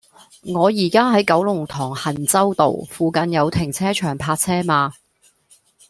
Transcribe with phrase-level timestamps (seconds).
[0.55, 4.93] 我依家喺九龍塘衡州道，附近有停車場泊車嗎